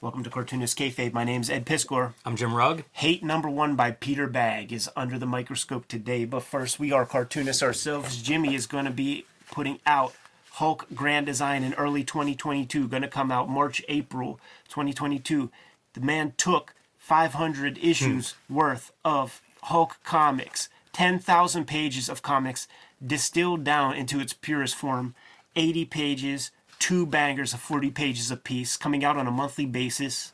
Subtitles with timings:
[0.00, 1.12] Welcome to Cartoonist Kayfabe.
[1.12, 2.14] My name's Ed Piskor.
[2.24, 2.84] I'm Jim Rugg.
[2.92, 6.24] Hate Number One by Peter Bagge is under the microscope today.
[6.24, 8.22] But first, we are cartoonists ourselves.
[8.22, 10.14] Jimmy is going to be putting out
[10.52, 12.86] Hulk Grand Design in early 2022.
[12.86, 14.38] Going to come out March, April
[14.68, 15.50] 2022.
[15.94, 17.84] The man took 500 hmm.
[17.84, 22.68] issues worth of Hulk comics, 10,000 pages of comics,
[23.04, 25.16] distilled down into its purest form,
[25.56, 30.32] 80 pages, two bangers of 40 pages apiece, coming out on a monthly basis.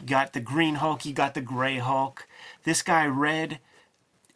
[0.00, 2.26] You got the Green Hulk, you got the Gray Hulk.
[2.64, 3.58] This guy read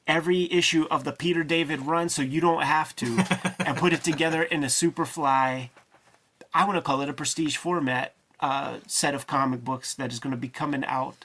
[0.06, 3.24] every issue of the Peter David run, so you don't have to,
[3.64, 5.70] and put it together in a Superfly.
[6.54, 10.18] I want to call it a prestige format uh, set of comic books that is
[10.20, 11.24] going to be coming out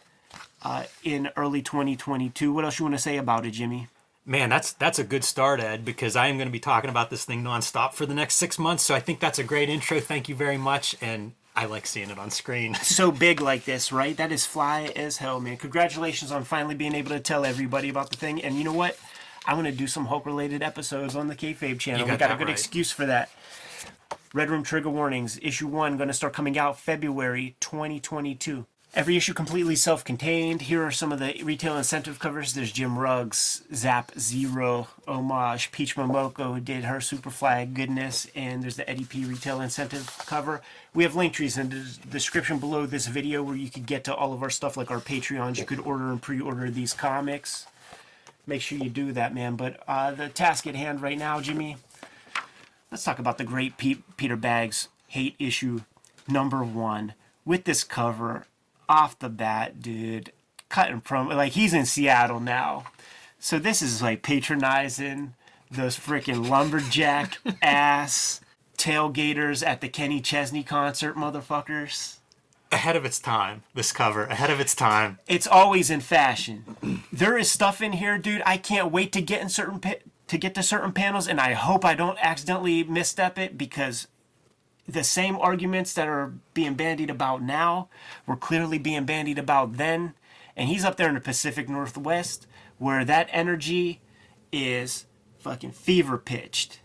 [0.64, 2.52] uh, in early 2022.
[2.52, 3.88] What else you want to say about it, Jimmy?
[4.26, 7.10] Man, that's that's a good start, Ed, because I am going to be talking about
[7.10, 8.84] this thing nonstop for the next six months.
[8.84, 10.00] So I think that's a great intro.
[10.00, 12.76] Thank you very much, and I like seeing it on screen.
[12.76, 14.16] so big like this, right?
[14.16, 15.58] That is fly as hell, man.
[15.58, 18.42] Congratulations on finally being able to tell everybody about the thing.
[18.42, 18.98] And you know what?
[19.46, 22.06] I'm going to do some Hulk related episodes on the Kayfabe channel.
[22.06, 22.54] got we got a good right.
[22.54, 23.30] excuse for that.
[24.34, 28.66] Red Room Trigger Warnings, issue one, going to start coming out February 2022.
[28.96, 30.64] Every issue completely self contained.
[30.64, 32.54] Here are some of the retail incentive covers.
[32.54, 38.88] There's Jim Rugg's, Zap Zero, Homage, Peach Momoko, did her Superfly goodness, and there's the
[38.88, 40.62] Eddie P retail incentive cover.
[40.94, 44.14] We have link trees in the description below this video where you could get to
[44.14, 45.58] all of our stuff like our Patreons.
[45.58, 47.66] You could order and pre order these comics.
[48.46, 49.56] Make sure you do that, man.
[49.56, 51.78] But uh, the task at hand right now, Jimmy,
[52.92, 55.82] let's talk about the great Pe- Peter Bagge's hate issue
[56.28, 58.46] number one with this cover
[58.88, 60.32] off the bat, dude.
[60.70, 62.86] Cutting from like he's in Seattle now,
[63.38, 65.36] so this is like patronizing
[65.70, 68.42] those freaking lumberjack ass
[68.78, 72.18] tailgaters at the Kenny Chesney concert, motherfuckers.
[72.72, 75.20] ahead of its time, this cover, ahead of its time.
[75.28, 77.04] It's always in fashion.
[77.12, 78.42] There is stuff in here, dude.
[78.46, 81.54] I can't wait to get in certain pa- to get to certain panels, and I
[81.54, 84.08] hope I don't accidentally misstep it because
[84.88, 87.90] the same arguments that are being bandied about now
[88.26, 90.14] were clearly being bandied about then.
[90.56, 94.02] And he's up there in the Pacific Northwest where that energy
[94.52, 95.06] is
[95.40, 96.80] fucking fever pitched.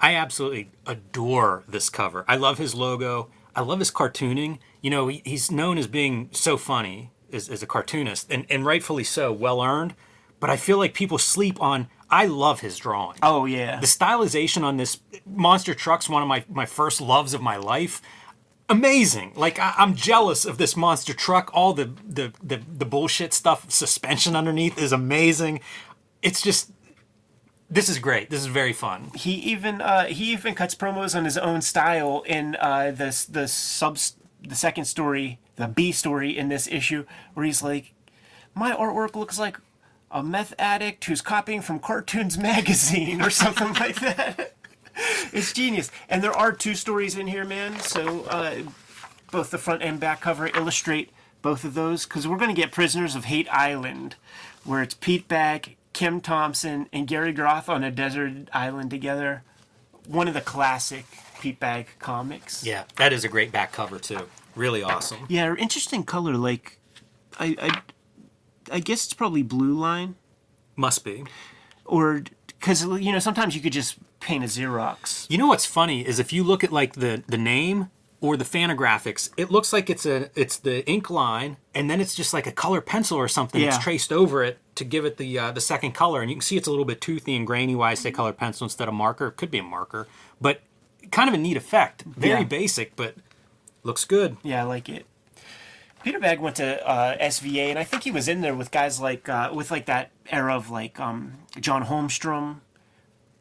[0.00, 2.24] I absolutely adore this cover.
[2.26, 3.28] I love his logo.
[3.54, 4.58] I love his cartooning.
[4.80, 8.64] You know, he, he's known as being so funny as, as a cartoonist, and, and
[8.64, 9.94] rightfully so, well earned.
[10.38, 11.88] But I feel like people sleep on.
[12.10, 13.18] I love his drawing.
[13.22, 13.80] Oh yeah.
[13.80, 18.02] The stylization on this monster truck's one of my, my first loves of my life.
[18.68, 19.32] Amazing.
[19.36, 21.50] Like I, I'm jealous of this monster truck.
[21.52, 25.60] All the, the the the bullshit stuff, suspension underneath is amazing.
[26.22, 26.70] It's just
[27.68, 28.30] this is great.
[28.30, 29.10] This is very fun.
[29.14, 33.46] he even uh, he even cuts promos on his own style in uh, the the
[33.48, 33.98] sub
[34.42, 37.04] the second story, the B story in this issue,
[37.34, 37.92] where he's like,
[38.54, 39.58] "My artwork looks like
[40.10, 44.54] a meth addict who's copying from Cartoons Magazine or something like that."
[45.32, 47.78] it's genius, and there are two stories in here, man.
[47.80, 48.62] So uh,
[49.30, 51.10] both the front and back cover illustrate
[51.42, 54.16] both of those because we're going to get Prisoners of Hate Island,
[54.64, 59.42] where it's Pete Bagge, Kim Thompson, and Gary Groth on a desert island together.
[60.06, 61.04] One of the classic
[61.40, 62.64] Pete Bagge comics.
[62.64, 64.28] Yeah, that is a great back cover too.
[64.54, 65.26] Really awesome.
[65.28, 66.34] Yeah, interesting color.
[66.34, 66.78] Like,
[67.38, 67.80] I, I,
[68.70, 70.14] I guess it's probably blue line,
[70.76, 71.24] Must be.
[71.84, 75.26] or because you know sometimes you could just paint a Xerox.
[75.30, 77.90] You know what's funny is if you look at like the the name
[78.22, 82.14] or the Fantagraphics, it looks like it's a it's the ink line, and then it's
[82.14, 83.70] just like a color pencil or something Yeah.
[83.70, 86.20] that's traced over it to give it the uh, the second color.
[86.20, 87.74] And you can see it's a little bit toothy and grainy.
[87.74, 89.28] Why I say color pencil instead of marker?
[89.28, 90.06] It could be a marker,
[90.40, 90.60] but
[91.10, 92.02] kind of a neat effect.
[92.02, 92.44] Very Yeah.
[92.44, 93.14] basic, but
[93.82, 94.36] looks good.
[94.42, 95.06] Yeah, I like it.
[96.02, 99.00] Peter Bagge went to uh, SVA, and I think he was in there with guys
[99.00, 102.60] like uh, with like that era of like um, John Holmstrom,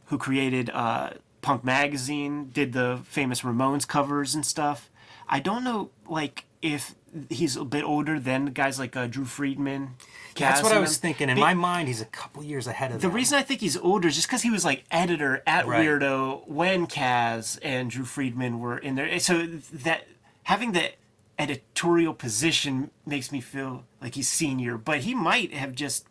[0.05, 1.11] who created uh,
[1.41, 4.89] Punk Magazine, did the famous Ramones covers and stuff.
[5.27, 6.95] I don't know like if
[7.29, 9.91] he's a bit older than guys like uh, Drew Friedman.
[10.35, 11.29] That's what I was thinking.
[11.29, 13.15] In Be- my mind, he's a couple years ahead of The them.
[13.15, 15.85] reason I think he's older is just because he was like editor at Right.
[15.85, 19.19] Weirdo when Kaz and Drew Friedman were in there.
[19.19, 20.07] So that
[20.43, 20.91] having the
[21.39, 26.05] editorial position makes me feel like he's senior, but he might have just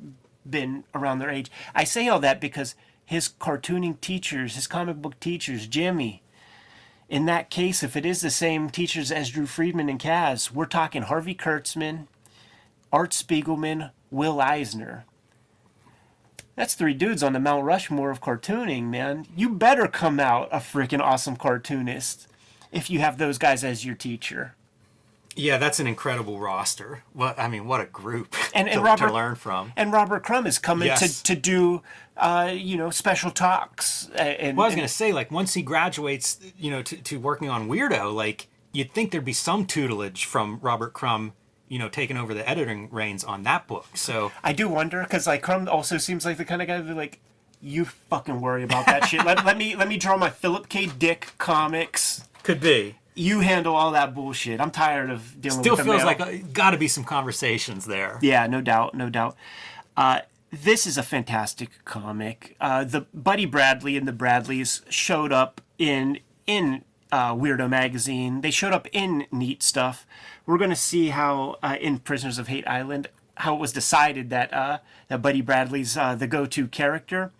[0.48, 1.50] been around their age.
[1.74, 6.22] I say all that because his cartooning teachers, his comic book teachers, Jimmy,
[7.08, 10.66] in that case, if it is the same teachers as Drew Friedman and Kaz, we're
[10.66, 12.06] talking Harvey Kurtzman,
[12.92, 15.04] Art Spiegelman, Will Eisner.
[16.54, 19.26] That's three dudes on the Mount Rushmore of cartooning, man.
[19.36, 22.26] You better come out a freaking awesome cartoonist
[22.72, 24.54] if you have those guys as your teacher.
[25.38, 27.04] Yeah, that's an incredible roster.
[27.12, 29.72] What I mean, what a group And- to, Robert- to learn from.
[29.76, 31.22] And Robert Crumb is coming Yes.
[31.22, 31.82] to to do,
[32.16, 34.08] uh, you know, special talks.
[34.16, 37.48] And, Well, I was gonna say, like, once he graduates, you know, to, to working
[37.48, 41.32] on Weirdo, like, you'd think there'd be some tutelage from Robert Crumb,
[41.68, 43.86] you know, taking over the editing reins on that book.
[43.94, 46.96] So I do wonder because like Crumb also seems like the kind of guy that
[46.96, 47.20] like
[47.60, 49.24] you fucking worry about that shit.
[49.24, 50.86] Let, let me let me draw my Philip K.
[50.86, 52.24] Dick comics.
[52.42, 52.96] could be.
[53.18, 54.60] You handle all that bullshit.
[54.60, 55.98] I'm tired of dealing Still with the man.
[56.00, 56.28] Still feels mail.
[56.28, 58.18] like uh, got to be some conversations there.
[58.22, 59.36] Yeah, no doubt, no doubt.
[59.96, 60.20] Uh,
[60.50, 62.56] this is a fantastic comic.
[62.60, 68.40] Uh, the Buddy Bradley and the Bradleys showed up in in uh, Weirdo magazine.
[68.40, 70.06] They showed up in Neat Stuff.
[70.46, 74.30] We're going to see how uh, in Prisoners of Hate Island how it was decided
[74.30, 74.78] that uh,
[75.08, 77.30] that Buddy Bradley's uh, the go-to character,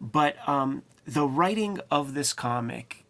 [0.00, 3.04] but um, the writing of this comic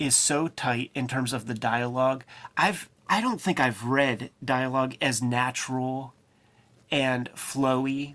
[0.00, 2.24] is so tight in terms of the dialogue.
[2.56, 6.14] I've I don't think I've read dialogue as natural
[6.90, 8.14] and flowy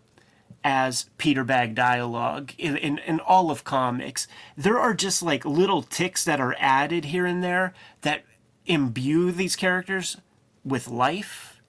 [0.63, 4.27] as Peter Bagge dialogue in, in, in all of comics.
[4.57, 8.23] There are just like little ticks that are added here and there that
[8.65, 10.17] imbue these characters
[10.63, 11.61] with life.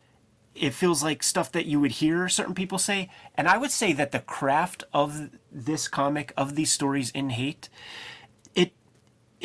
[0.54, 3.10] It feels like stuff that you would hear certain people say.
[3.34, 7.68] And I would say that the craft of this comic, of these stories in hate,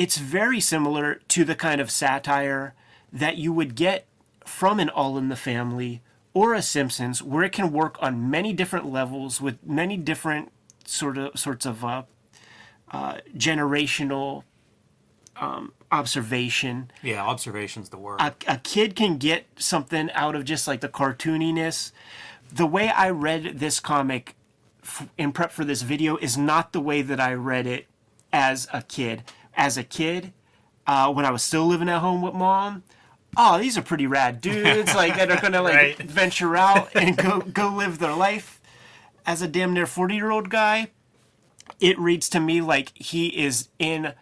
[0.01, 2.74] it's very similar to the kind of satire
[3.13, 4.07] that you would get
[4.44, 6.01] from an All in the Family
[6.33, 10.51] or a Simpsons, where it can work on many different levels with many different
[10.86, 12.01] sort of sorts of uh,
[12.92, 14.44] uh, generational
[15.36, 16.89] um, observation.
[17.04, 18.19] Yeah, observation's the word.
[18.21, 21.92] A, a kid can get something out of just like the cartooniness.
[22.51, 24.36] The way I read this comic
[24.81, 27.86] f- in prep for this video is not the way that I read it
[28.33, 29.24] as a kid.
[29.56, 30.33] As a kid,
[30.88, 32.83] uh, when I was still living at home with mom,
[33.38, 35.98] oh, these are pretty rad dudes, like that are gonna like Right.
[35.98, 38.59] venture out and go go live their life.
[39.25, 40.88] As a damn near forty year old guy,
[41.80, 44.13] it reads to me like he is in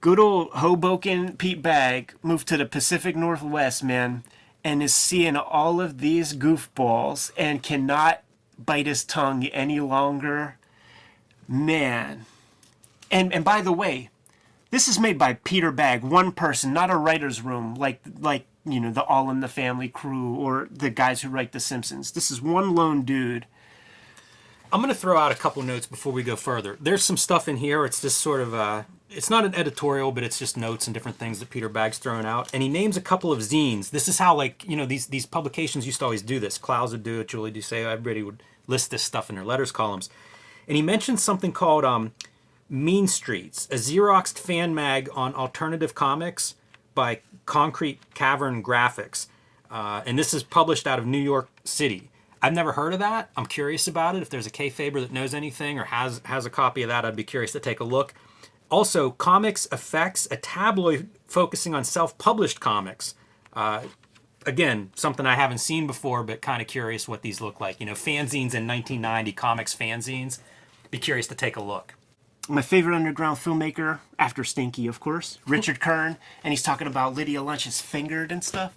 [0.00, 4.22] good old Hoboken Pete Bagge moved to the Pacific Northwest, man,
[4.62, 8.22] and is seeing all of these goofballs and cannot
[8.56, 10.56] bite his tongue any longer.
[11.48, 12.26] Man.
[13.10, 14.10] And and by the way,
[14.70, 18.80] this is made by Peter Bagge, one person, not a writer's room like like you
[18.80, 22.12] know the All in the Family crew or the guys who write The Simpsons.
[22.12, 23.46] This is one lone dude.
[24.72, 26.76] I'm going to throw out a couple notes before we go further.
[26.80, 27.84] There's some stuff in here.
[27.84, 31.18] It's just sort of uh it's not an editorial, but it's just notes and different
[31.18, 32.48] things that Peter Bagge's throwing out.
[32.54, 33.90] And he names a couple of zines.
[33.90, 36.58] This is how like you know these these publications used to always do this.
[36.58, 37.28] Clowes would do it.
[37.28, 40.08] Julie Doucet, everybody would list this stuff in their letters columns.
[40.68, 42.12] And he mentions something called um,
[42.70, 46.54] Mean Streets, a Xeroxed fan mag on alternative comics
[46.94, 49.26] by Concrete Cavern Graphics.
[49.70, 52.10] Uh, and this is published out of New York City.
[52.40, 53.30] I've never heard of that.
[53.36, 54.22] I'm curious about it.
[54.22, 57.16] If there's a Kayfaber that knows anything or has has a copy of that, I'd
[57.16, 58.14] be curious to take a look.
[58.70, 63.14] Also, Comics Effects, a tabloid focusing on self-published comics.
[63.52, 63.82] Uh,
[64.46, 67.80] again, something I haven't seen before, but kind of curious what these look like.
[67.80, 70.38] You know, fanzines in 1990, comics fanzines.
[70.90, 71.94] Be curious to take a look.
[72.50, 77.42] My favorite underground filmmaker after Stinky, of course, Richard Kern, and he's talking about Lydia
[77.42, 78.76] Lunch's fingered and stuff.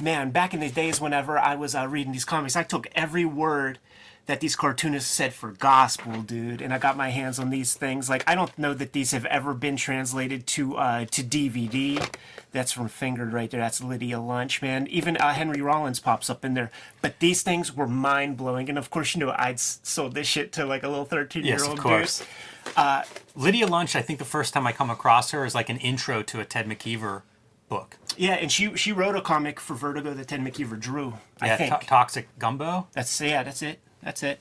[0.00, 3.24] Man, back in the days, whenever I was uh, reading these comics, I took every
[3.24, 3.78] word
[4.26, 8.10] that these cartoonists said for gospel, dude, and I got my hands on these things.
[8.10, 12.06] Like, I don't know that these have ever been translated to uh, to DVD.
[12.52, 13.60] That's from Fingered right there.
[13.60, 14.86] That's Lydia Lunch, man.
[14.88, 16.70] Even uh, Henry Rollins pops up in there.
[17.00, 20.52] But these things were mind blowing, and of course, you know, I'd sold this shit
[20.52, 22.28] to like a little thirteen year old Yes, old
[22.74, 23.08] course.
[23.34, 26.22] Lydia Lunch, I think the first time I come across her is like an intro
[26.24, 27.22] to a Ted McKeever
[27.68, 27.96] book.
[28.16, 31.14] Yeah, and she she wrote a comic for Vertigo that Ted McKeever drew.
[31.40, 32.88] I Yeah, think To- Toxic Gumbo.
[32.92, 33.78] that's yeah, that's it.
[34.02, 34.40] That's it.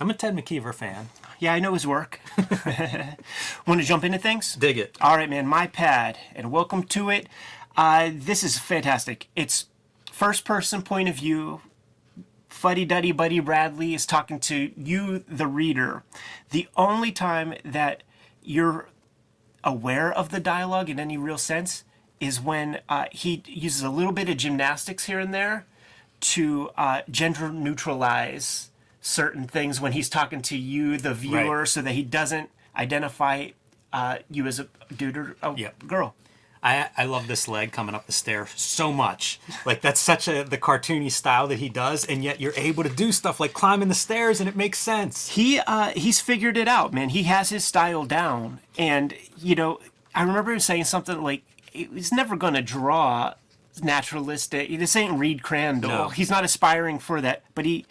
[0.00, 1.08] I'm a Ted McKeever fan.
[1.40, 2.20] Yeah, I know his work.
[3.66, 4.54] Want to jump into things?
[4.56, 4.96] Dig it.
[5.00, 5.46] All right, man.
[5.46, 7.28] My pad, and welcome to it.
[7.76, 9.28] Uh, this is fantastic.
[9.34, 9.66] It's
[10.12, 11.60] first person point of view.
[12.54, 16.04] Fuddy Duddy Buddy Bradley is talking to you, the reader.
[16.50, 18.04] The only time that
[18.44, 18.88] you're
[19.64, 21.84] aware of the dialogue in any real sense
[22.20, 25.66] is when uh, he uses a little bit of gymnastics here and there
[26.20, 28.70] to uh, gender neutralize
[29.00, 31.68] certain things when he's talking to you, the viewer, Right.
[31.68, 33.48] so that he doesn't identify
[33.92, 35.54] uh, you as a dude or a
[35.86, 36.14] girl.
[36.64, 39.38] I I love this leg coming up the stair so much.
[39.64, 42.88] Like that's such a the cartoony style that he does, and yet you're able to
[42.88, 45.28] do stuff like climbing the stairs, and it makes sense.
[45.28, 49.78] he uh he's figured it out man he has his style down and you know
[50.14, 53.34] i remember him saying something like he's never going to draw
[53.82, 54.68] naturalistic.
[54.78, 55.90] This ain't Reed Crandall.
[55.90, 56.08] No.
[56.08, 57.86] He's not aspiring for that, but he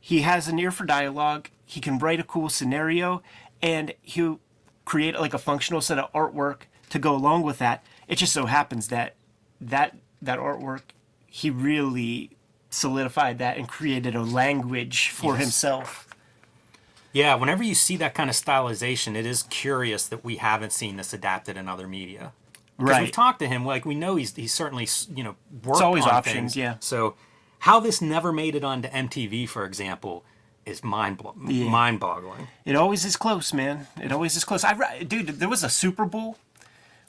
[0.00, 1.48] he has an ear for dialogue.
[1.66, 3.22] He can write a cool scenario,
[3.62, 4.40] and he'll
[4.84, 7.84] create like a functional set of artwork to go along with that.
[8.08, 9.14] It just so happens that
[9.60, 10.82] that that artwork
[11.26, 12.30] he really
[12.70, 15.42] solidified that and created a language for Yes.
[15.42, 16.08] himself.
[17.12, 20.96] Yeah, whenever you see that kind of stylization, it is curious that we haven't seen
[20.96, 22.32] this adapted in other media.
[22.76, 23.02] Because Right.
[23.02, 26.10] we've talked to him, like we know he's he's certainly you know worked always on
[26.10, 26.56] options, things.
[26.56, 26.74] yeah.
[26.80, 27.14] So
[27.60, 30.24] how this never made it onto MTV, for example,
[30.66, 31.68] is mind blo- Yeah.
[31.68, 32.48] mind boggling.
[32.64, 33.86] It always is close, man.
[34.02, 34.64] It always is close.
[34.64, 36.36] I dude, there was a Super Bowl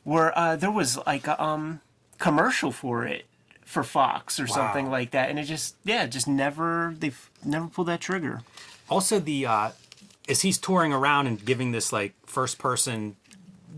[0.06, 1.82] where uh, there was like a um,
[2.18, 3.26] commercial for it
[3.66, 7.90] for Fox or something like that, and it just yeah, just never they've never pulled
[7.90, 8.42] that trigger.
[8.90, 9.72] Also, the uh,
[10.30, 13.18] as he's touring around and giving this like first person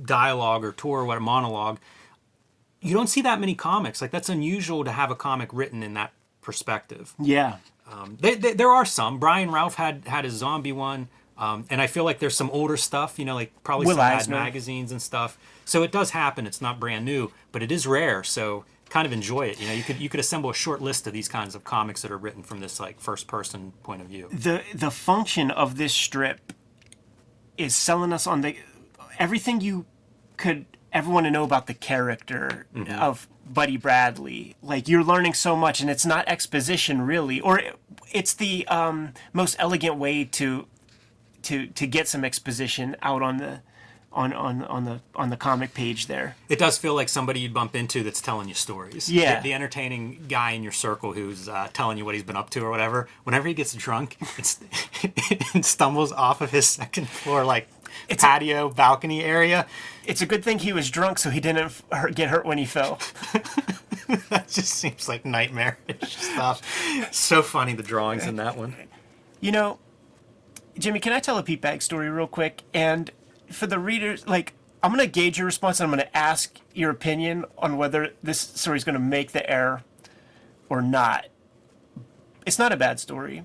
[0.05, 1.79] dialogue or tour, what a monologue,
[2.81, 4.01] you don't see that many comics.
[4.01, 7.13] Like that's unusual to have a comic written in that perspective.
[7.19, 7.57] Yeah,
[8.19, 9.17] They, they, there are some.
[9.17, 12.77] Brian Ralph had had his zombie one, um, and I feel like there's some older
[12.77, 13.17] stuff.
[13.19, 15.37] You know, like probably Will some magazines and stuff.
[15.65, 16.47] So it does happen.
[16.47, 18.23] It's not brand new, but it is rare.
[18.23, 19.59] So kind of enjoy it.
[19.59, 22.01] You know, you could you could assemble a short list of these kinds of comics
[22.03, 24.29] that are written from this like first person point of view.
[24.31, 26.53] the the function of this strip
[27.57, 28.55] is selling us on the
[29.19, 29.85] everything you
[30.37, 32.65] could ever want to know about the character
[32.99, 34.55] of Buddy Bradley.
[34.61, 37.75] Like you're learning so much, and it's not exposition really, or it-
[38.11, 40.67] it's the um, most elegant way to
[41.47, 43.61] to to get some exposition out on the
[44.11, 46.35] on on on the on the comic page there.
[46.49, 49.09] It does feel like somebody you'd bump into that's telling you stories.
[49.09, 49.37] Yeah.
[49.37, 52.49] The, the entertaining guy in your circle who's uh, telling you what he's been up
[52.51, 53.07] to or whatever.
[53.23, 54.59] Whenever he gets drunk it's,
[55.53, 57.67] and stumbles off of his second floor, like
[58.09, 59.65] it's patio balcony area,
[60.05, 62.65] It's a good thing he was drunk, so he didn't hurt, get hurt when he
[62.65, 62.99] fell.
[64.29, 66.61] that just seems like nightmarish stuff.
[67.11, 68.75] So funny, the drawings in that one.
[69.41, 69.79] You know,
[70.77, 72.63] Jimmy, can I tell a Pete Bagge story real quick?
[72.73, 73.11] And
[73.51, 74.53] for the readers, like,
[74.83, 78.11] I'm going to gauge your response and I'm going to ask your opinion on whether
[78.21, 79.83] this story is going to make the air
[80.69, 81.27] or not.
[82.45, 83.43] It's not a bad story.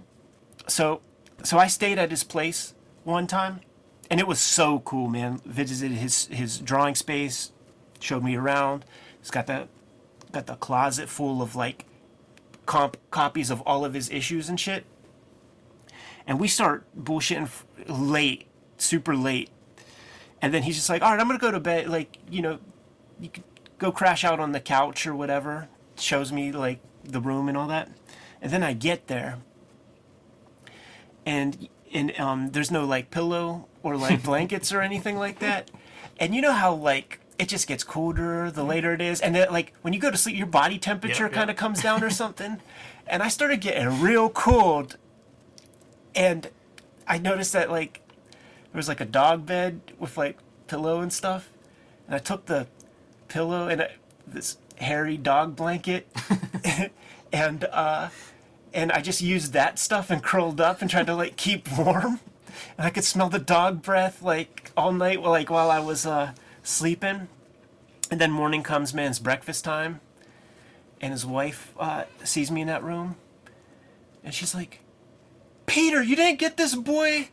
[0.69, 1.01] So,
[1.43, 2.75] so I stayed at his place
[3.05, 3.61] one time,
[4.11, 5.41] and it was so cool, man.
[5.45, 7.51] Visited his his drawing space,
[7.99, 8.85] showed me around.
[9.19, 9.67] He's got the
[10.31, 11.87] got the closet full of like
[12.65, 14.85] comp copies of all of his issues and shit
[16.27, 17.49] and we start bullshitting
[17.89, 18.47] late,
[18.79, 19.51] super late.
[20.41, 21.89] And then he's just like, "All right, I'm gonna go to bed.
[21.89, 22.59] Like, you know,
[23.21, 23.45] you could
[23.79, 27.69] go crash out on the couch or whatever." Shows me like the room and all
[27.69, 27.89] that.
[28.41, 29.39] And then I get there,
[31.25, 35.71] and and um, there's no like pillow or like blankets or anything like that.
[36.19, 39.53] And you know how like it just gets colder the later it is, and then
[39.53, 41.39] like when you go to sleep, your body temperature Yep, yep.
[41.39, 42.61] kind of comes down or something.
[43.07, 44.97] And I started getting real cold
[46.15, 46.49] and
[47.07, 48.01] I noticed that like
[48.73, 51.51] there was like a dog bed with like pillow and stuff,
[52.07, 52.67] and I took the
[53.29, 53.91] pillow and I,
[54.27, 56.09] this hairy dog blanket,
[57.33, 58.09] and uh,
[58.73, 62.21] and I just used that stuff and curled up and tried to like keep warm,
[62.79, 66.07] and I could smell the dog breath like all night, while like while I was
[66.07, 67.29] uh, sleeping,
[68.11, 70.01] and then morning comes, man's breakfast time,
[71.01, 73.17] and his wife uh, sees me in that room,
[74.25, 74.82] and she's like.
[75.73, 77.31] Peter, you didn't get this boy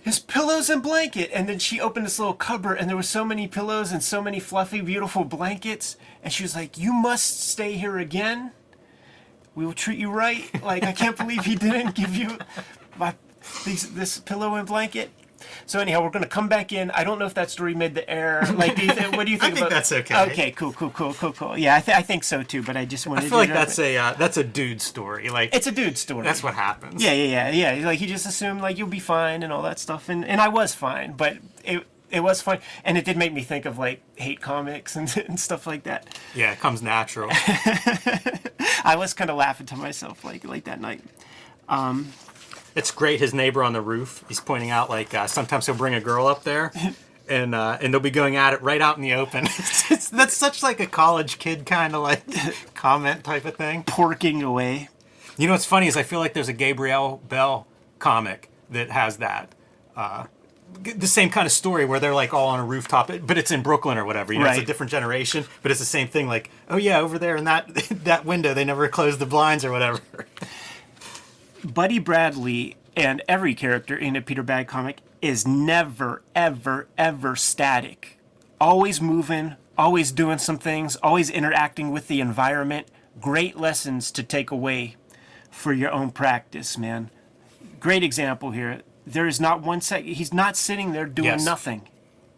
[0.00, 1.30] his pillows and blanket.
[1.34, 4.22] And then she opened this little cupboard and there were so many pillows and so
[4.22, 5.98] many fluffy, beautiful blankets.
[6.22, 8.52] And she was like, You must stay here again.
[9.54, 10.48] We will treat you right.
[10.62, 12.38] Like, I can't believe he didn't give you
[12.96, 13.14] my
[13.66, 15.10] these, this pillow and blanket.
[15.66, 16.90] So anyhow, we're gonna come back in.
[16.92, 18.42] I don't know if that story made the air.
[18.56, 19.70] Like, do you think, what do you think I think about?
[19.70, 20.22] that's okay.
[20.30, 21.58] Okay, cool, cool, cool, cool, cool.
[21.58, 22.62] Yeah, I, th- I think so too.
[22.62, 23.24] But I just wanted.
[23.24, 25.28] I feel like to that's a uh, that's a dude story.
[25.28, 26.24] Like It's a dude story.
[26.24, 27.02] that's what happens.
[27.02, 27.86] Yeah, yeah, yeah, yeah.
[27.86, 30.48] Like he just assumed like you'll be fine and all that stuff, and and I
[30.48, 34.00] was fine, but it it was fine, and it did make me think of like
[34.16, 36.06] hate comics and, and stuff like that.
[36.34, 37.28] Yeah, it comes natural.
[38.84, 41.02] I was kind of laughing to myself like like that night.
[42.76, 43.18] It's great.
[43.18, 44.22] His neighbor on the roof.
[44.28, 46.70] He's pointing out like uh, sometimes he'll bring a girl up there,
[47.28, 49.44] and uh, and they'll be going at it right out in the open.
[49.46, 52.22] It's- it's- that's such like a college kid kind of like
[52.74, 53.82] comment type of thing.
[53.84, 54.88] Porking away.
[55.38, 57.66] You know what's funny is I feel like there's a Gabrielle Bell
[57.98, 59.52] comic that has that.
[59.96, 60.26] Uh,
[60.82, 63.62] the same kind of story where they're like all on a rooftop, but it's in
[63.62, 64.32] Brooklyn or whatever.
[64.32, 66.26] You know, it's a different generation, but it's the same thing.
[66.26, 67.72] Like, oh yeah, over there in that
[68.04, 70.00] that window, they never close the blinds or whatever.
[71.64, 78.18] Buddy Bradley and every character in a Peter Bagge comic is never, ever, ever static.
[78.60, 82.88] Always moving, always doing some things, always interacting with the environment,
[83.20, 84.96] great lessons to take away
[85.50, 87.10] for your own practice, man.
[87.80, 88.82] Great example here.
[89.06, 90.04] There is not one sec.
[90.04, 91.44] He's not sitting there doing Yes.
[91.44, 91.82] nothing,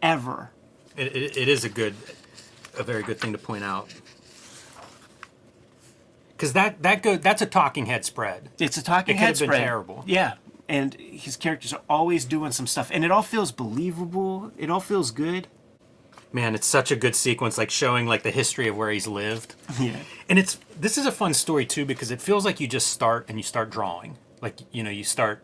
[0.01, 0.51] ever.
[0.95, 1.95] It, it, it is a good,
[2.77, 3.89] a very good thing to point out.
[6.39, 8.49] Because that that go that's a talking head spread.
[8.59, 9.59] It's a talking It could head have been spread.
[9.61, 10.05] terrible.
[10.07, 10.35] Yeah,
[10.69, 14.53] and his characters are always doing some stuff, and it all feels believable.
[14.57, 15.49] It all feels good.
[16.31, 19.55] Man, it's such a good sequence, like showing like the history of where he's lived.
[19.81, 19.97] Yeah.
[20.29, 23.25] And it's this is a fun story too because it feels like you just start
[23.27, 24.17] and you start drawing.
[24.41, 25.43] Like you know, you start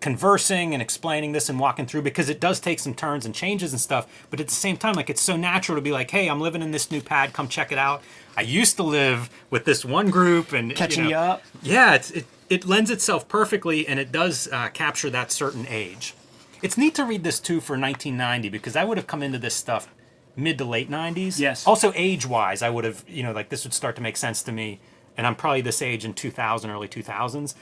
[0.00, 3.72] conversing and explaining this and walking through because it does take some turns and changes
[3.72, 4.06] and stuff.
[4.30, 6.62] But at the same time, like it's so natural to be like, "Hey, I'm living
[6.62, 7.32] in this new pad.
[7.32, 8.02] Come check it out."
[8.36, 11.42] I used to live with this one group and Catching you, you up.
[11.62, 16.14] Yeah, it's, it it lends itself perfectly and it does uh, capture that certain age.
[16.62, 19.54] It's neat to read this too for 1990 because I would have come into this
[19.54, 19.92] stuff
[20.36, 21.38] mid to late 90s.
[21.38, 21.66] Yes.
[21.66, 24.42] Also age wise, I would have you know like this would start to make sense
[24.44, 24.80] to me,
[25.16, 27.54] and I'm probably this age in 2000, early 2000s.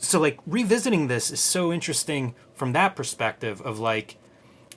[0.00, 4.16] So like revisiting this is so interesting from that perspective of like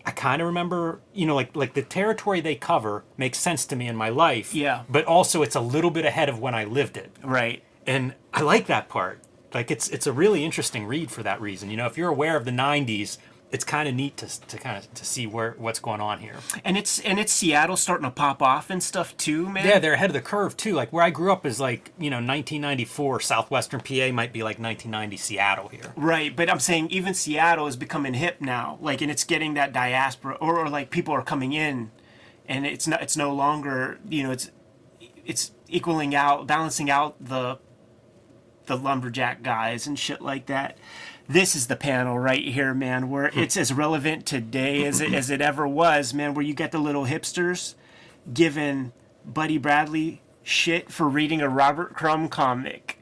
[0.05, 3.75] I kind of remember, you know, like like the territory they cover makes sense to
[3.75, 4.53] me in my life.
[4.53, 4.83] Yeah.
[4.89, 7.11] But also it's a little bit ahead of when I lived it.
[7.23, 7.63] Right.
[7.87, 9.21] And I like that part.
[9.53, 11.69] Like it's it's a really interesting read for that reason.
[11.69, 13.17] You know, if you're aware of the 90s,
[13.53, 16.35] it's kind of neat to, to kind of to see where what's going on here.
[16.65, 19.67] And it's and it's Seattle starting to pop off and stuff too, man.
[19.67, 20.73] Yeah, they're ahead of the curve too.
[20.73, 24.57] Like where I grew up is like, you know, 1994 southwestern PA might be like
[24.57, 25.93] 1990 Seattle here.
[25.95, 29.71] Right, but I'm saying even Seattle is becoming hip now, like, and it's getting that
[29.71, 31.91] diaspora, or, or like people are coming in,
[32.47, 34.49] and it's not, it's no longer, you know, it's,
[35.25, 37.59] it's equaling out, balancing out the,
[38.65, 40.77] the lumberjack guys and shit like that.
[41.27, 43.39] This is the panel right here, man, where hmm.
[43.39, 46.33] it's as relevant today as it, as it ever was, man.
[46.33, 47.75] Where you get the little hipsters
[48.33, 48.91] giving
[49.25, 52.99] Buddy Bradley shit for reading a Robert Crumb comic.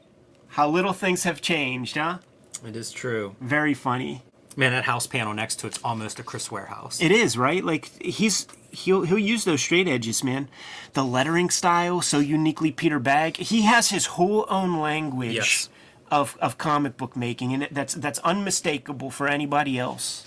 [0.48, 2.18] How little things have changed, huh?
[2.66, 3.34] It is true.
[3.40, 4.22] Very funny.
[4.56, 7.00] Man, that house panel next to it's almost a Chris Ware house.
[7.00, 7.64] It is right.
[7.64, 10.48] Like he's he'll he'll use those straight edges, man.
[10.92, 13.38] The lettering style so uniquely Peter Bagge.
[13.38, 15.68] He has his whole own language Yes.
[16.12, 20.24] Of of comic book making, and that's that's unmistakable for anybody else.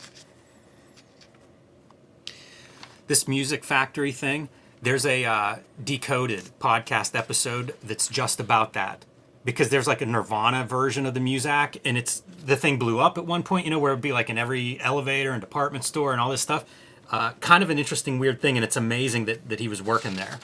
[3.07, 4.49] this music factory thing
[4.81, 9.03] there's a uh, decoded podcast episode that's just about that.
[9.43, 13.17] Because there's like a nirvana version of the muzak and it's the thing blew up
[13.17, 16.11] at one point you know where it'd be like in every elevator and department store
[16.11, 16.65] and all this stuff.
[17.11, 20.15] Uh, kind of an interesting weird thing and it's amazing that, that he was working
[20.15, 20.39] there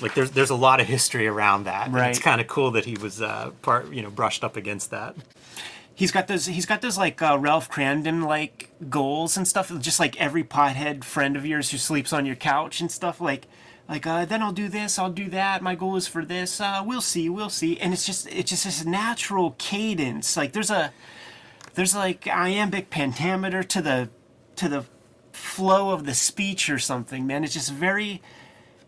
[0.00, 2.84] like there's there's a lot of history around that and it's kind of cool that
[2.84, 5.14] he was uh, part you know brushed up against that
[5.96, 6.46] He's got those.
[6.46, 9.72] He's got those like uh, Ralph Kramden like goals and stuff.
[9.78, 13.20] Just like every pothead friend of yours who sleeps on your couch and stuff.
[13.20, 13.46] Like,
[13.88, 14.98] like uh, then I'll do this.
[14.98, 15.62] I'll do that.
[15.62, 16.60] My goal is for this.
[16.60, 17.28] Uh, we'll see.
[17.28, 17.78] We'll see.
[17.78, 20.36] And it's just it's just this natural cadence.
[20.36, 20.92] Like there's a
[21.74, 24.08] there's like iambic pentameter to the
[24.56, 24.84] to the
[25.30, 27.24] flow of the speech or something.
[27.24, 28.20] Man, it's just very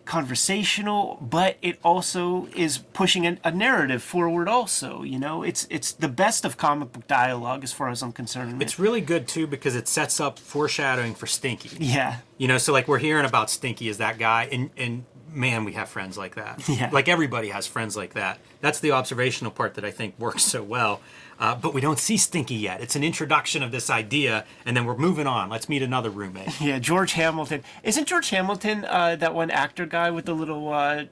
[0.07, 4.49] conversational, but it also is pushing a, a narrative forward.
[4.49, 8.13] Also, you know, it's it's the best of comic book dialogue as far as I'm
[8.13, 8.63] concerned.
[8.63, 12.73] it's really good too because it sets up foreshadowing for stinky yeah, You know, so
[12.73, 16.35] like we're hearing about Stinky as that guy, and and man, we have friends like
[16.37, 16.67] that.
[16.69, 16.91] Yeah.
[16.93, 18.39] Like everybody has friends like that.
[18.61, 21.01] That's the observational part that I think works so well.
[21.39, 22.81] Uh, but we don't see Stinky yet.
[22.81, 25.49] It's an introduction of this idea, and then we're moving on.
[25.51, 26.61] Let's meet another roommate.
[26.61, 26.79] yeah.
[26.79, 31.05] George Hamilton isn't George Hamilton uh, that one actor guy with the little uh,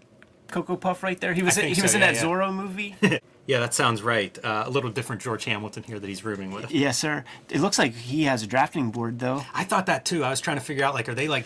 [0.48, 1.34] cocoa puff right there?
[1.34, 2.24] He was think he so, was in yeah, that yeah.
[2.24, 2.96] Zorro movie.
[3.46, 4.42] Yeah, that sounds right.
[4.42, 6.70] Uh, a little different George Hamilton here that he's rooming with.
[6.70, 7.24] yes, sir.
[7.50, 9.44] It looks like he has a drafting board though.
[9.52, 10.24] I thought that too.
[10.24, 11.44] I was trying to figure out like, are they like,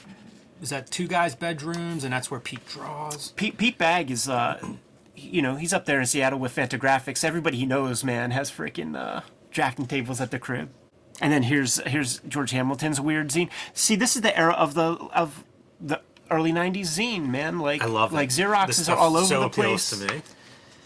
[0.63, 3.33] is that two guys' bedrooms, and that's where Pete draws?
[3.33, 4.61] Pete, Pete Bagge is, uh,
[5.19, 7.25] you know, he's up there in Seattle with Fantagraphics.
[7.25, 10.71] Everybody he knows, man, has freaking uh, drafting tables at the crib.
[11.21, 13.51] And then here's here's George Hamilton's weird zine.
[13.75, 15.45] See, this is the era of the of
[15.81, 16.01] the
[16.31, 17.59] early '90s zine, man.
[17.59, 18.17] Like I love it.
[18.17, 19.91] like This Xeroxes are all over so the place.
[19.91, 20.23] to me.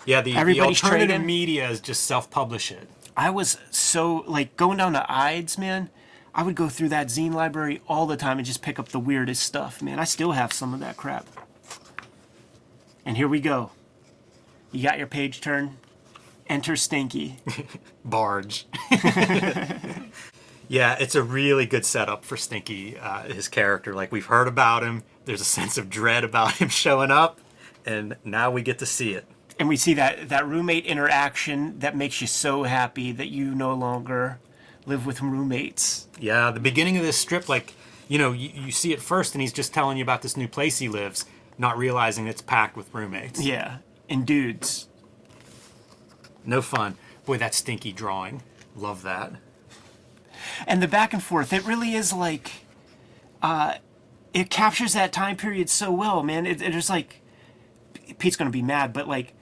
[0.06, 1.26] Yeah, the, the Everybody's alternative trading.
[1.26, 2.88] media is just self-publish it.
[3.16, 5.90] I was so like going down to Eide's, man.
[6.34, 8.98] I would go through that zine library all the time and just pick up the
[8.98, 9.98] weirdest stuff, man.
[9.98, 11.26] I still have some of that crap.
[13.04, 13.70] And here we go.
[14.72, 15.76] You got your page turn.
[16.46, 17.38] Enter Stinky.
[18.04, 18.66] barge.
[20.68, 23.94] yeah, it's a really good setup for Stinky, uh, his character.
[23.94, 25.04] Like we've heard about him.
[25.24, 27.40] There's a sense of dread about him showing up,
[27.86, 29.26] and now we get to see it.
[29.58, 33.74] and we see that that roommate interaction that makes you so happy that you no
[33.74, 34.40] longer
[34.86, 36.08] live with roommates.
[36.18, 37.74] Yeah, the beginning of this strip, like
[38.08, 40.48] you know, you, you see it first, and he's just telling you about this new
[40.48, 41.24] place he lives,
[41.56, 43.40] not realizing it's packed with roommates.
[43.42, 43.78] Yeah.
[44.12, 44.88] In dudes.
[46.44, 46.96] No fun.
[47.24, 48.42] Boy, that stinky drawing.
[48.76, 49.32] Love that.
[50.66, 52.50] and the back and forth it really is like
[53.42, 53.74] uh
[54.34, 57.20] it captures that time period so well man it, it's like
[58.18, 59.34] pete's gonna be mad but like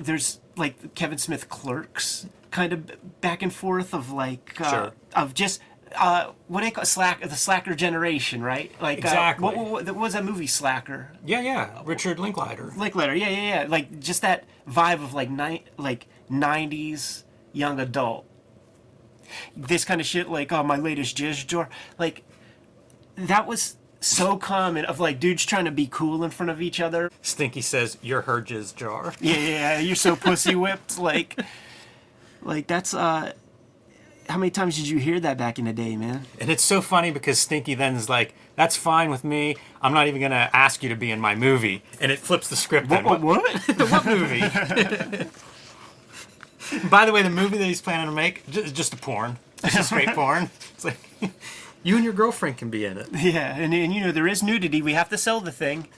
[0.00, 4.92] there's like kevin smith clerks kind of back and forth of like uh, Sure.
[5.14, 5.60] of just
[5.98, 9.46] uh what do they call slack the slacker generation right like Exactly.
[9.48, 11.80] uh, what, what, what was that movie slacker Yeah, yeah.
[11.84, 12.72] Richard Linklater.
[12.76, 13.66] Linklater, yeah, yeah, yeah.
[13.68, 18.26] Like just that vibe of like ni- like '90s young adult.
[19.56, 22.22] This kind of shit, like oh my latest jizz jar, like
[23.16, 24.84] that was so common.
[24.84, 27.10] Of like dudes trying to be cool in front of each other.
[27.22, 29.78] Stinky says, "You're her jizz jar." Yeah, yeah, yeah.
[29.80, 30.98] You're so pussy whipped.
[30.98, 31.40] Like,
[32.42, 33.32] like that's uh.
[34.28, 36.26] How many times did you hear that back in the day, man?
[36.40, 39.56] And it's so funny because Stinky then is like, "That's fine with me.
[39.80, 42.56] I'm not even gonna ask you to be in my movie." And it flips the
[42.56, 42.88] script.
[42.88, 43.04] then.
[43.04, 43.20] What?
[43.20, 43.42] what?
[43.90, 44.40] what movie?
[46.90, 49.78] By the way, the movie that he's planning to make just, just a porn, just
[49.78, 50.50] a straight porn.
[50.74, 50.98] It's like
[51.82, 53.08] you and your girlfriend can be in it.
[53.12, 54.82] Yeah, and, and you know there is nudity.
[54.82, 55.88] We have to sell the thing.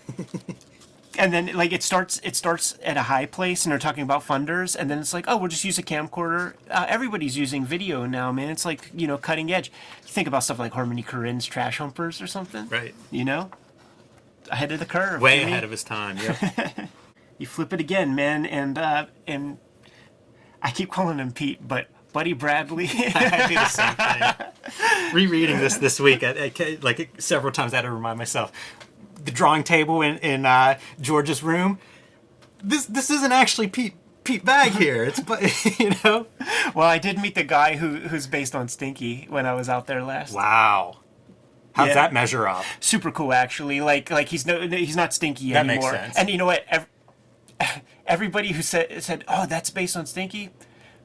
[1.16, 4.23] And then like it starts it starts at a high place and they're talking about
[4.23, 8.05] funders and then it's like oh we'll just use a camcorder uh, everybody's using video
[8.05, 9.68] now man it's like you know cutting edge
[10.03, 12.94] you think about stuff like harmony Korine's trash humpers or something Right.
[13.11, 13.51] you know
[14.51, 15.53] ahead of the curve Way Jimmy.
[15.53, 16.16] ahead of his time.
[16.18, 16.87] Yeah.
[17.38, 19.59] you flip it again man and uh and
[20.62, 25.12] i keep calling him pete but buddy bradley I do the same thing.
[25.14, 28.53] Rereading this this week, I, I, like several times, I had to remind myself.
[29.28, 31.78] The drawing table in in uh, George's room.
[32.62, 35.04] This this isn't actually Pete Pete Bagge here.
[35.04, 35.40] It's but
[35.78, 36.26] you know.
[36.74, 39.86] well i did meet the guy who who's based on stinky when i was out
[39.86, 40.98] there last Wow.
[41.72, 41.94] How's Yeah.
[41.94, 42.64] that measure up?
[42.80, 46.16] super cool actually like like he's no he's not stinky That makes anymore sense.
[46.18, 46.88] and you know what Ev-
[48.06, 50.50] everybody who said said oh that's based on stinky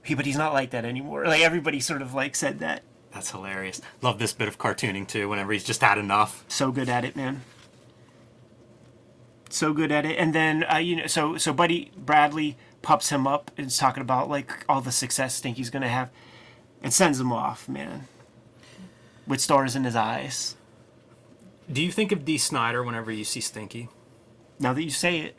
[0.04, 2.84] he but he's not like that anymore like everybody sort of like said that
[3.14, 3.80] That's hilarious.
[4.02, 5.30] Love this bit of cartooning too.
[5.30, 6.44] Whenever he's just had enough.
[6.48, 7.42] so good at it man
[9.54, 13.28] so good at it and then uh, you know so so buddy bradley pops him
[13.28, 16.10] up and is talking about like all the success stinky's gonna have
[16.82, 18.08] and sends him off man
[19.28, 20.56] with stars in his eyes
[21.72, 23.90] Do you think of Dee Snider whenever you see Stinky?
[24.60, 25.36] Now that you say it,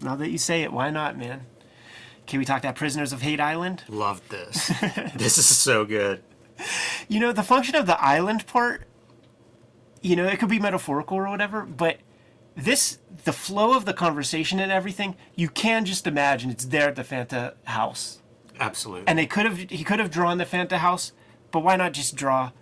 [0.00, 1.46] now that you say it, why not, man?
[2.26, 3.82] Can we talk that Prisoners of Hate Island?
[3.88, 4.68] Loved this.
[5.16, 6.22] this is so good.
[7.08, 8.86] You know, the function of the island part,
[10.00, 11.98] you know, it could be metaphorical or whatever, but
[12.64, 16.96] this, the flow of the conversation and everything, you can just imagine it's there at
[16.96, 18.20] the Fanta house.
[18.58, 19.08] Absolutely.
[19.08, 21.12] And they could have, he could have drawn the Fanta house,
[21.50, 22.52] but why not just draw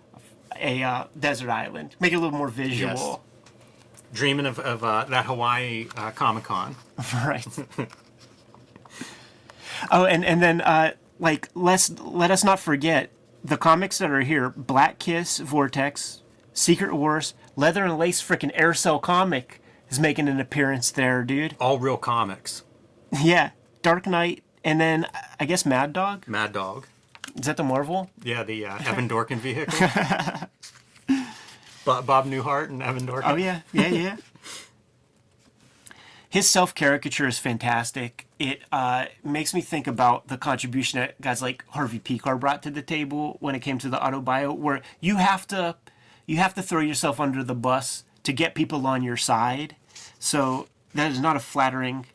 [0.60, 1.96] a uh, desert island?
[2.00, 3.24] Make it a little more visual.
[4.12, 6.76] Dreaming of, of uh, that Hawaii uh, Comic Con.
[7.14, 7.46] right.
[9.90, 13.10] oh, and and then uh, like let's let us not forget
[13.44, 16.22] the comics that are here: Black Kiss, Vortex,
[16.54, 21.56] Secret Wars, Leather and Lace, freaking Aircel comic is making an appearance there, dude.
[21.60, 22.62] All real comics.
[23.22, 23.50] Yeah,
[23.82, 25.06] Dark Knight, and then
[25.40, 26.26] I guess Mad Dog.
[26.28, 26.86] Mad Dog.
[27.36, 28.10] Is that the Marvel?
[28.22, 29.88] Yeah, the uh, Evan Dorkin vehicle.
[31.84, 33.30] Bob, Bob Newhart and Evan Dorkin.
[33.30, 34.16] Oh yeah, yeah, yeah.
[36.30, 38.26] His self caricature is fantastic.
[38.38, 42.70] It uh, makes me think about the contribution that guys like Harvey Pekar brought to
[42.70, 45.76] the table when it came to the autobio, where you have to
[46.26, 49.76] you have to throw yourself under the bus to get people on your side.
[50.18, 52.06] So that is not a flattering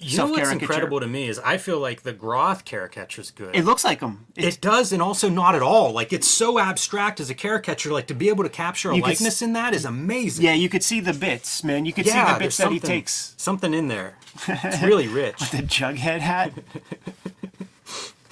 [0.00, 3.54] You know what's incredible to me is I feel like the Groth caricature is good.
[3.54, 4.26] It looks like him.
[4.34, 5.92] It's, It does, and also not at all.
[5.92, 7.92] Like it's so abstract as a caricature.
[7.92, 10.44] Like to be able to capture a You could likeness in that is amazing.
[10.44, 11.86] yeah, you could see the bits, man.
[11.86, 13.34] You could Yeah, see the bits that he takes.
[13.36, 14.16] Something in there.
[14.48, 15.38] It's really rich.
[15.40, 16.52] With The Jughead hat.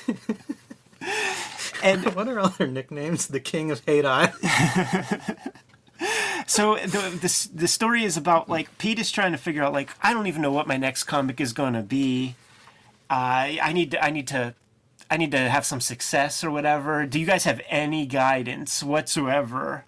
[1.85, 3.29] and what are other nicknames?
[3.29, 4.33] The King of Hate Eye.
[6.51, 9.91] So the, the the story is about like Pete is trying to figure out like
[10.03, 12.35] I don't even know what my next comic is going to be.
[13.09, 14.57] Uh, I need to, I need to
[15.09, 17.07] I need to have some success or whatever.
[17.07, 19.85] Do you guys have any guidance whatsoever?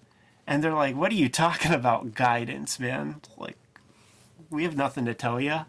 [0.47, 3.19] And they're like, "What are you talking about guidance, man?
[3.37, 3.57] Like
[4.49, 5.65] we have nothing to tell you."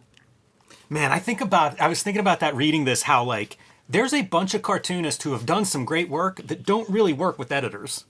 [0.89, 4.23] Man, I think about I was thinking about that reading this how like there's a
[4.23, 8.05] bunch of cartoonists who have done some great work that don't really work with editors.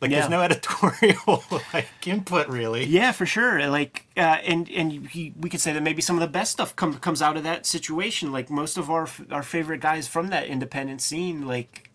[0.00, 0.18] Like Yeah.
[0.20, 1.42] there's no editorial
[1.74, 2.84] like input really.
[2.84, 3.66] Yeah, for sure.
[3.68, 6.76] Like, uh, and and he, we could say that maybe some of the best stuff
[6.76, 8.30] come, comes out of that situation.
[8.30, 11.90] Like most of our our favorite guys from that independent scene, like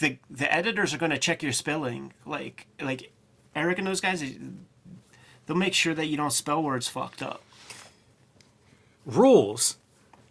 [0.00, 2.12] the the editors are going to check your spelling.
[2.24, 3.12] Like like
[3.54, 4.24] Eric and those guys,
[5.46, 7.42] they'll make sure that you don't spell words fucked up.
[9.04, 9.76] Rules.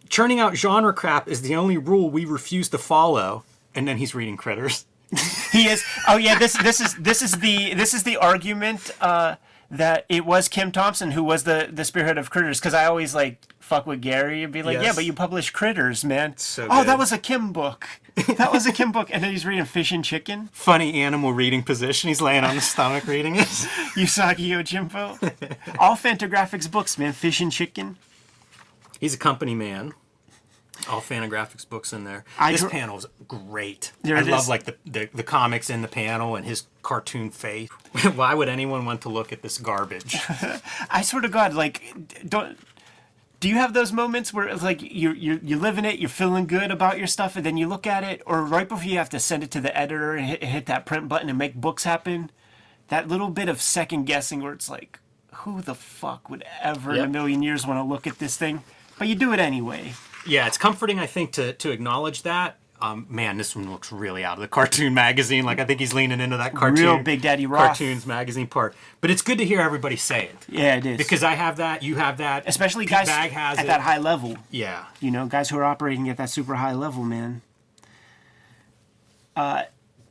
[0.08, 3.44] churning out genre crap is the only rule we refuse to follow.
[3.74, 4.86] And then he's reading Critters.
[5.52, 5.84] He is.
[6.08, 6.38] Oh yeah.
[6.38, 9.36] This this is this is the this is the argument uh,
[9.70, 13.14] that it was Kim Thompson who was the the spearhead of Critters because I always
[13.14, 16.36] like fuck with Gary and be like, yeah, but you published Critters, man.
[16.36, 17.88] So oh, that was a Kim book.
[18.36, 20.48] That was a Kim book, and then he's reading Fish and Chicken.
[20.52, 22.08] Funny animal reading position.
[22.08, 23.40] He's laying on his stomach reading it.
[23.94, 25.56] Usagi Yojimbo.
[25.78, 27.12] All Fantagraphics books, man.
[27.12, 27.98] Fish and Chicken.
[29.00, 29.92] He's a company man.
[30.88, 32.24] All Fantagraphics books in there.
[32.38, 33.92] I this dr- is great.
[34.02, 34.48] There I love is.
[34.48, 37.68] like the, the the comics in the panel and his cartoon face.
[38.14, 40.16] Why would anyone want to look at this garbage?
[40.90, 41.82] I swear to God, like,
[42.28, 42.58] don't.
[43.38, 46.08] Do you have those moments where it's like you you you live in it, you're
[46.08, 48.98] feeling good about your stuff, and then you look at it, or right before you
[48.98, 51.54] have to send it to the editor and hit, hit that print button and make
[51.54, 52.30] books happen,
[52.88, 55.00] that little bit of second guessing where it's like,
[55.34, 58.62] who the fuck would ever in a million years want to look at this thing?
[58.98, 59.92] But you do it anyway.
[60.26, 62.58] Yeah, it's comforting, I think, to to acknowledge that.
[62.78, 65.46] Um, man, this one looks really out of the cartoon magazine.
[65.46, 68.74] Like I think he's leaning into that cartoon, Real Big Daddy cartoons magazine part.
[69.00, 70.98] But it's good to hear everybody say it Yeah, it is.
[70.98, 73.68] because I have that, you have that, especially Pete guys Bagge has at it.
[73.68, 74.36] that high level.
[74.50, 77.40] Yeah, you know, guys who are operating at that super high level, man.
[79.34, 79.62] Uh,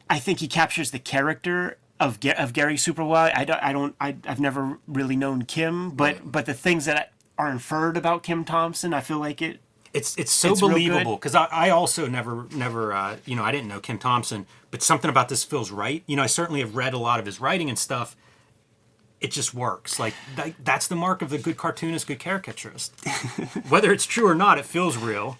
[0.09, 3.29] I think he captures the character of Ga- of Gary super well.
[3.33, 7.11] I don't, I don't, I, I've never really known Kim, but but the things that
[7.37, 9.59] are inferred about Kim Thompson, I feel like it.
[9.95, 13.51] It's it's so It's believable because I, I also never never uh, you know I
[13.51, 16.03] didn't know Kim Thompson, but something about this feels right.
[16.05, 18.15] You know, I certainly have read a lot of his writing and stuff.
[19.21, 19.97] It just works.
[19.97, 22.93] Like that, that's the mark of the good cartoonist, good caricaturist.
[23.69, 25.37] Whether it's true or not, it feels real.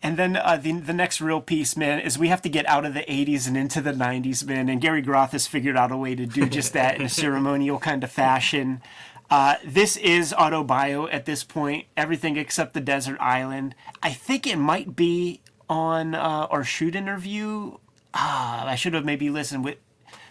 [0.00, 2.84] And then uh, the the next real piece, man, is we have to get out
[2.84, 4.68] of the '80s and into the '90s, man.
[4.68, 7.80] And Gary Groth has figured out a way to do just that in a ceremonial
[7.80, 8.80] kind of fashion.
[9.30, 13.74] Uh, this is autobio at this point, everything except the desert island.
[14.02, 17.76] I think it might be on uh, our shoot interview.
[18.14, 19.76] Ah, I should have maybe listened with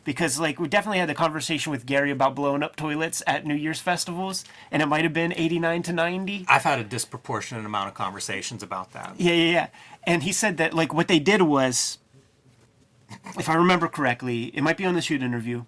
[0.04, 3.54] because like we definitely had the conversation with Gary about blowing up toilets at New
[3.54, 6.46] Year's festivals, and it might have been '89 to '90.
[6.48, 9.16] I've had a disproportionate amount of conversations about that.
[9.18, 9.68] Yeah, yeah, yeah.
[10.06, 12.00] And he said that like what they did was,
[13.38, 15.66] if I remember correctly, it might be on the shoot interview,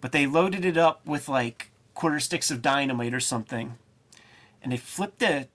[0.00, 3.76] but they loaded it up with like quarter sticks of dynamite or something,
[4.62, 5.48] and they flipped the,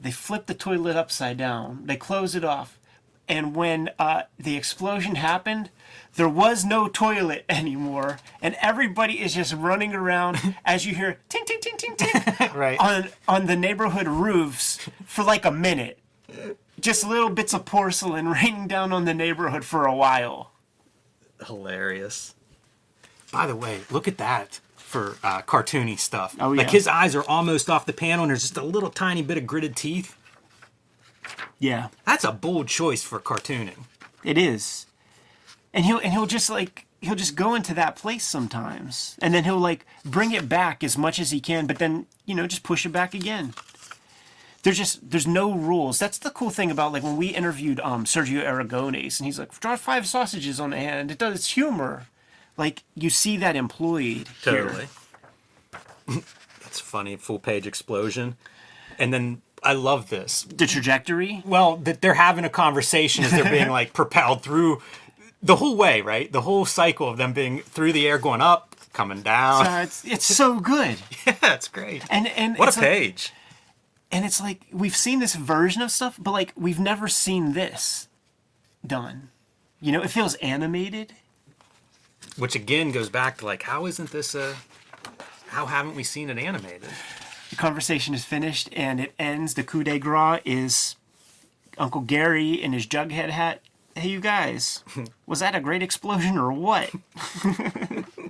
[0.00, 1.82] they flipped the toilet upside down.
[1.86, 2.78] They closed it off,
[3.28, 5.70] and when uh, the explosion happened,
[6.14, 11.44] there was no toilet anymore, and everybody is just running around as you hear ting
[11.46, 12.78] ting ting ting ting Right.
[12.78, 15.98] on on the neighborhood roofs for like a minute.
[16.78, 20.50] Just little bits of porcelain raining down on the neighborhood for a while.
[21.46, 22.34] Hilarious.
[23.32, 26.36] By the way, look at that for uh, cartoony stuff.
[26.40, 29.20] Oh, Like his eyes are almost off the panel, and there's just a little tiny
[29.20, 30.16] bit of gritted teeth.
[31.58, 33.84] Yeah, That's a bold choice for cartooning.
[34.22, 34.86] it is.
[35.74, 39.44] And he'll and he'll just like he'll just go into that place sometimes, and then
[39.44, 42.62] he'll like bring it back as much as he can, but then you know just
[42.62, 43.52] push it back again.
[44.62, 45.98] There's just there's no rules.
[45.98, 49.58] That's the cool thing about like when we interviewed um Sergio Aragones, and he's like,
[49.60, 51.10] draw five sausages on the hand.
[51.10, 52.06] It does it's humor.
[52.56, 54.64] Like you see that employed here.
[54.64, 54.86] Totally.
[56.62, 57.16] That's funny.
[57.16, 58.36] Full page explosion.
[58.98, 60.42] And then I love this.
[60.44, 61.42] The trajectory.
[61.44, 64.80] Well, that they're having a conversation as they're being like propelled through
[65.42, 66.30] the whole way, right?
[66.30, 69.66] The whole cycle of them being through the air, going up, coming down.
[69.66, 70.96] Uh, it's it's so good.
[71.26, 72.04] yeah, it's great.
[72.10, 73.32] And and what it's a like- page.
[74.10, 78.08] and it's like we've seen this version of stuff, but like we've never seen this
[78.86, 79.30] done.
[79.80, 81.12] You know, it feels animated.
[82.38, 84.54] Which again goes back to like, how isn't this a.
[85.48, 86.90] How haven't we seen it animated?
[87.50, 89.54] The conversation is finished and it ends.
[89.54, 90.96] The coup de grace is
[91.78, 93.60] Uncle Gary in his jughead hat.
[93.94, 94.84] Hey, you guys,
[95.26, 96.90] was that a great explosion or what?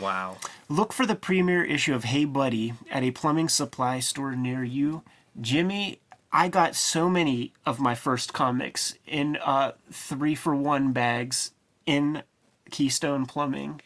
[0.00, 0.36] Wow.
[0.68, 5.02] Look for the premiere issue of Hey Buddy at a plumbing supply store near you.
[5.40, 6.00] Jimmy,
[6.32, 11.52] I got so many of my first comics in uh, three for one bags
[11.86, 12.22] in
[12.70, 13.80] Keystone Plumbing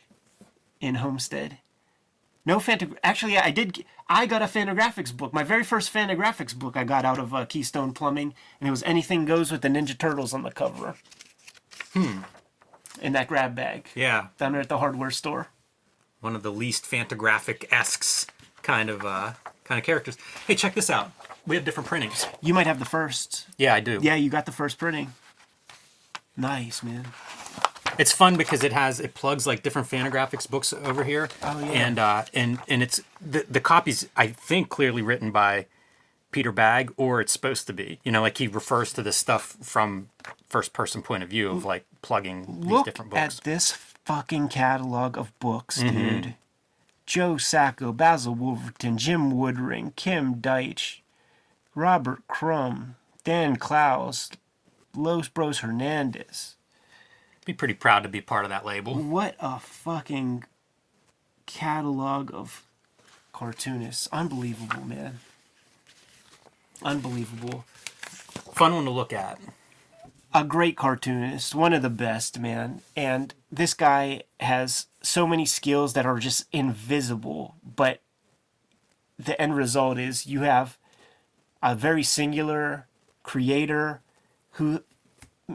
[0.81, 1.59] in Homestead.
[2.45, 2.97] No Fanta.
[3.05, 3.85] Actually, I did.
[4.09, 5.33] I got a Fantagraphics book.
[5.33, 8.83] My very first Fantagraphics book I got out of uh, Keystone Plumbing, and it was
[8.83, 10.97] Anything Goes with the Ninja Turtles on the cover.
[11.95, 12.23] Hmm.
[13.01, 14.29] In that grab bag Yeah.
[14.39, 15.49] down there at the hardware store.
[16.21, 18.27] One of the least Fantagraphic esques
[18.63, 19.33] kind of uh
[19.65, 20.17] kind of characters.
[20.47, 21.11] Hey, check this out.
[21.47, 22.27] We have different printings.
[22.41, 23.47] You might have the first.
[23.57, 23.99] Yeah, I do.
[24.03, 25.13] Yeah, you got the first printing.
[26.37, 27.07] Nice, man.
[27.99, 31.29] It's fun because it has it plugs like different Fantagraphics books over here.
[31.43, 31.67] Oh, yeah.
[31.67, 35.67] And uh and and it's the the copies I think clearly written by
[36.31, 38.01] Peter Bagge or it's supposed to be.
[38.03, 40.09] You know, like he refers to this stuff from
[40.49, 43.39] first person point of view of like plugging these different books.
[43.39, 46.35] at this fucking catalog of books, dude.
[47.05, 51.01] Joe Sacco, Basil Wolverton, Jim Woodring, Kim Deitch,
[51.75, 54.31] Robert Crumb, Dan Clowes,
[54.97, 56.57] Los Bros Hernandez.
[57.45, 58.95] Be pretty proud to be part of that label.
[58.95, 60.45] What a fucking
[61.47, 62.65] catalog of
[63.33, 64.09] cartoonists.
[64.13, 65.19] Unbelievable, man.
[66.83, 67.65] Unbelievable.
[68.55, 69.39] Fun one to look at.
[70.35, 72.81] a great cartoonist, one of the best, man.
[72.97, 78.01] And this guy has so many skills that are just invisible, but
[79.19, 80.79] the end result is you have
[81.63, 82.87] a very singular
[83.23, 84.01] creator
[84.53, 84.83] who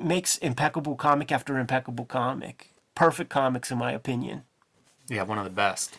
[0.03, 2.71] makes impeccable comic after impeccable comic.
[2.95, 4.43] Perfect comics, in my opinion.
[5.07, 5.97] Yeah, one of the best.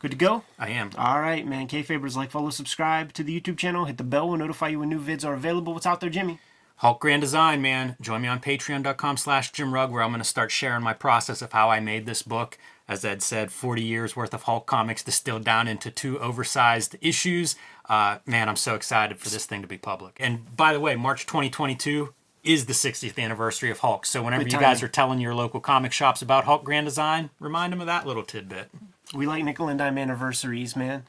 [0.00, 0.44] Good to go?
[0.58, 0.90] I am.
[0.96, 1.68] All right, man.
[1.68, 3.86] Kayfabers, like, follow, subscribe to the YouTube channel.
[3.86, 4.28] Hit the bell.
[4.28, 5.72] We'll notify you when new vids are available.
[5.72, 6.38] What's out there, Jimmy?
[6.76, 7.96] Hulk Grand Design, man.
[8.02, 11.40] Join me on patreon.com slash Jim Rugg, where I'm going to start sharing my process
[11.40, 12.58] of how I made this book.
[12.86, 17.56] As Ed said, 40 years worth of Hulk comics distilled down into two oversized issues.
[17.88, 20.18] Uh, man, I'm so excited for this thing to be public.
[20.20, 22.12] And by the way, March 2022
[22.46, 24.06] is the 60th anniversary of Hulk.
[24.06, 24.84] So whenever Good you guys timing.
[24.84, 28.22] are telling your local comic shops about Hulk Grand Design, remind them of that little
[28.22, 28.70] tidbit.
[29.14, 31.04] We like nickel and dime anniversaries, man.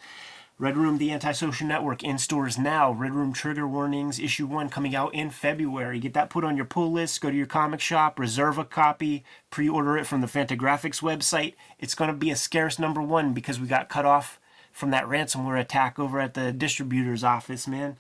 [0.60, 2.92] Red Room, the Antisocial Network, in stores now.
[2.92, 6.00] Red Room Trigger Warnings, issue one, coming out in February.
[6.00, 7.22] Get that put on your pull list.
[7.22, 11.54] Go to your comic shop, reserve a copy, pre order it from the Fantagraphics website.
[11.78, 14.40] It's going to be a scarce number one because we got cut off
[14.72, 17.98] from that ransomware attack over at the distributor's office, man.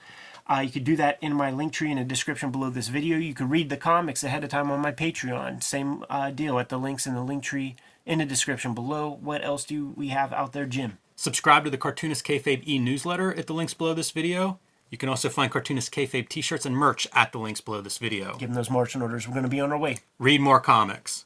[0.49, 3.17] Uh, you could do that in my link tree in the description below this video.
[3.17, 5.61] You can read the comics ahead of time on my Patreon.
[5.61, 9.19] Same uh, deal at the links in the link tree in the description below.
[9.21, 10.97] What else do we have out there, Jim?
[11.15, 14.59] Subscribe to the Cartoonist Kayfabe e-newsletter at the links below this video.
[14.89, 18.37] You can also find Cartoonist Kayfabe t-shirts and merch at the links below this video.
[18.37, 19.27] Give them those marching orders.
[19.27, 19.97] We're going to be on our way.
[20.17, 21.25] Read more comics.